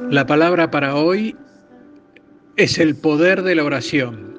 [0.00, 1.36] La palabra para hoy
[2.56, 4.34] es el poder de la oración.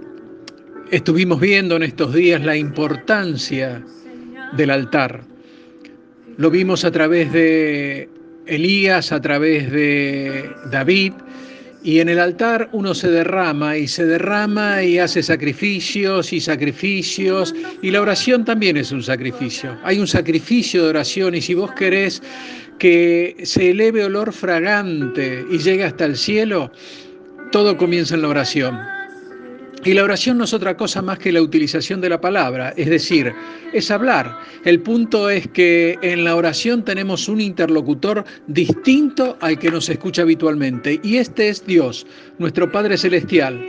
[0.92, 3.84] Estuvimos viendo en estos días la importancia
[4.58, 5.24] del altar.
[6.38, 8.10] Lo vimos a través de
[8.48, 11.14] Elías, a través de David,
[11.86, 17.54] y en el altar uno se derrama y se derrama y hace sacrificios y sacrificios.
[17.84, 19.78] Y la oración también es un sacrificio.
[19.84, 22.24] Hay un sacrificio de oración y si vos querés
[22.80, 26.72] que se eleve olor fragante y llegue hasta el cielo,
[27.52, 28.95] todo comienza en la oración.
[29.86, 32.90] Y la oración no es otra cosa más que la utilización de la palabra, es
[32.90, 33.32] decir,
[33.72, 34.40] es hablar.
[34.64, 40.24] El punto es que en la oración tenemos un interlocutor distinto al que nos escucha
[40.24, 42.08] habitualmente, y este es Dios,
[42.40, 43.64] nuestro Padre Celestial.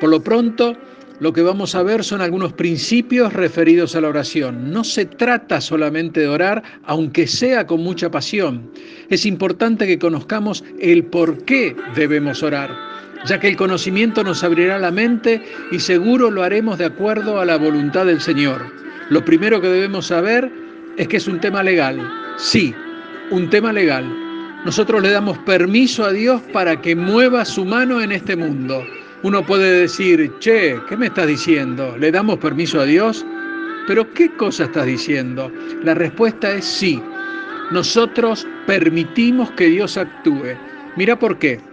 [0.00, 0.78] Por lo pronto,
[1.18, 4.72] lo que vamos a ver son algunos principios referidos a la oración.
[4.72, 8.70] No se trata solamente de orar, aunque sea con mucha pasión.
[9.10, 12.90] Es importante que conozcamos el por qué debemos orar
[13.26, 17.44] ya que el conocimiento nos abrirá la mente y seguro lo haremos de acuerdo a
[17.44, 18.62] la voluntad del Señor.
[19.10, 20.50] Lo primero que debemos saber
[20.96, 22.00] es que es un tema legal.
[22.36, 22.74] Sí,
[23.30, 24.04] un tema legal.
[24.64, 28.84] Nosotros le damos permiso a Dios para que mueva su mano en este mundo.
[29.22, 31.96] Uno puede decir, che, ¿qué me estás diciendo?
[31.98, 33.24] ¿Le damos permiso a Dios?
[33.86, 35.50] Pero ¿qué cosa estás diciendo?
[35.82, 37.02] La respuesta es sí.
[37.70, 40.56] Nosotros permitimos que Dios actúe.
[40.96, 41.69] Mira por qué.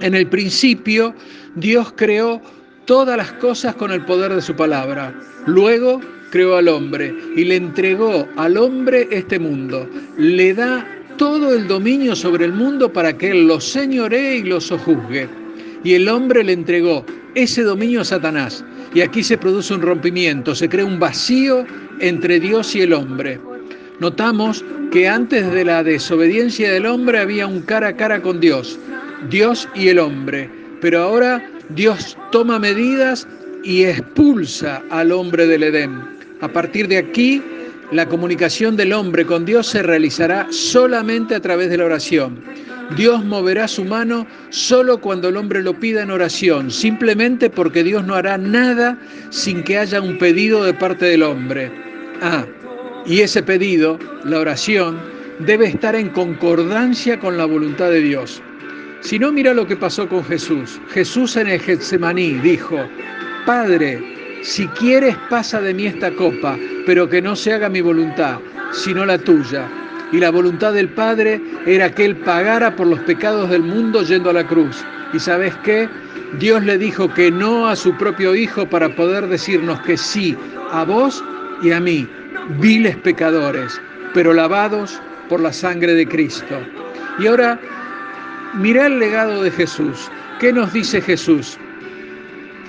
[0.00, 1.14] En el principio,
[1.56, 2.40] Dios creó
[2.84, 5.12] todas las cosas con el poder de su palabra.
[5.46, 9.88] Luego creó al hombre y le entregó al hombre este mundo.
[10.16, 14.60] Le da todo el dominio sobre el mundo para que él lo señoree y lo
[14.60, 15.28] sojuzgue.
[15.82, 17.04] Y el hombre le entregó
[17.34, 18.64] ese dominio a Satanás.
[18.94, 21.66] Y aquí se produce un rompimiento, se crea un vacío
[22.00, 23.38] entre Dios y el hombre.
[24.00, 28.78] Notamos que antes de la desobediencia del hombre había un cara a cara con Dios.
[29.30, 30.50] Dios y el hombre.
[30.80, 33.26] Pero ahora Dios toma medidas
[33.64, 36.00] y expulsa al hombre del Edén.
[36.40, 37.42] A partir de aquí,
[37.90, 42.40] la comunicación del hombre con Dios se realizará solamente a través de la oración.
[42.96, 48.04] Dios moverá su mano solo cuando el hombre lo pida en oración, simplemente porque Dios
[48.06, 48.98] no hará nada
[49.30, 51.70] sin que haya un pedido de parte del hombre.
[52.22, 52.46] Ah,
[53.04, 54.98] y ese pedido, la oración,
[55.40, 58.42] debe estar en concordancia con la voluntad de Dios.
[59.00, 60.80] Si no, mira lo que pasó con Jesús.
[60.90, 62.78] Jesús en el Getsemaní dijo,
[63.46, 64.02] Padre,
[64.42, 68.38] si quieres pasa de mí esta copa, pero que no se haga mi voluntad,
[68.72, 69.68] sino la tuya.
[70.12, 74.30] Y la voluntad del Padre era que Él pagara por los pecados del mundo yendo
[74.30, 74.84] a la cruz.
[75.12, 75.88] ¿Y sabes qué?
[76.38, 80.36] Dios le dijo que no a su propio Hijo para poder decirnos que sí
[80.72, 81.24] a vos
[81.62, 82.06] y a mí,
[82.60, 83.80] viles pecadores,
[84.12, 86.58] pero lavados por la sangre de Cristo.
[87.18, 87.58] Y ahora
[88.54, 90.10] Mira el legado de Jesús.
[90.40, 91.58] ¿Qué nos dice Jesús?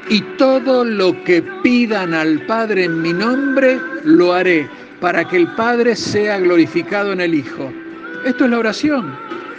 [0.10, 4.68] Y todo lo que pidan al Padre en mi nombre, lo haré,
[5.00, 7.72] para que el Padre sea glorificado en el Hijo.
[8.26, 9.16] Esto es la oración,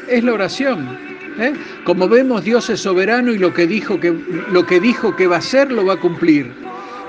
[0.09, 0.98] es la oración.
[1.38, 1.53] ¿eh?
[1.84, 4.12] Como vemos, Dios es soberano y lo que, dijo que,
[4.50, 6.50] lo que dijo que va a hacer, lo va a cumplir.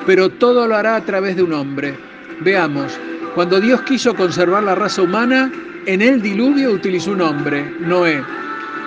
[0.06, 1.96] Pero todo lo hará a través de un hombre.
[2.42, 2.98] Veamos,
[3.36, 5.52] cuando Dios quiso conservar la raza humana,
[5.86, 8.22] en el diluvio utilizó un hombre, Noé.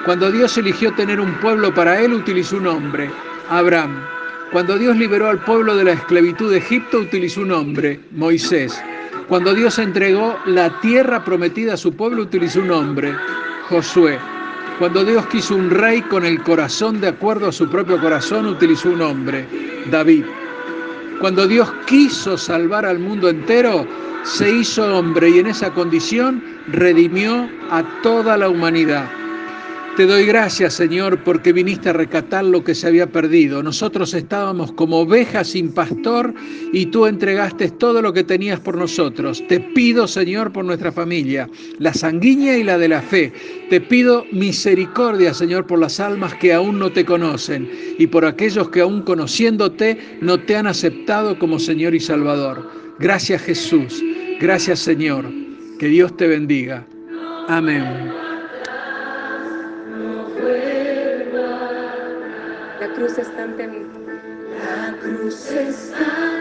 [0.04, 3.10] Cuando Dios eligió tener un pueblo para él, utilizó un hombre,
[3.48, 4.04] Abraham.
[4.52, 8.78] Cuando Dios liberó al pueblo de la esclavitud de Egipto, utilizó un hombre, Moisés.
[9.28, 13.14] Cuando Dios entregó la tierra prometida a su pueblo, utilizó un hombre,
[13.70, 14.18] Josué.
[14.78, 18.90] Cuando Dios quiso un rey con el corazón de acuerdo a su propio corazón, utilizó
[18.90, 19.46] un hombre,
[19.90, 20.26] David.
[21.18, 23.86] Cuando Dios quiso salvar al mundo entero,
[24.22, 29.23] se hizo hombre y en esa condición redimió a toda la humanidad.
[29.96, 33.62] Te doy gracias, Señor, porque viniste a recatar lo que se había perdido.
[33.62, 36.34] Nosotros estábamos como ovejas sin pastor
[36.72, 39.44] y tú entregaste todo lo que tenías por nosotros.
[39.46, 43.32] Te pido, Señor, por nuestra familia, la sanguínea y la de la fe.
[43.70, 48.70] Te pido misericordia, Señor, por las almas que aún no te conocen y por aquellos
[48.70, 52.68] que aún conociéndote no te han aceptado como Señor y Salvador.
[52.98, 54.02] Gracias, Jesús.
[54.40, 55.24] Gracias, Señor.
[55.78, 56.84] Que Dios te bendiga.
[57.46, 58.23] Amén.
[62.94, 63.86] Cruz está ante mí.
[64.58, 66.33] La cruz está.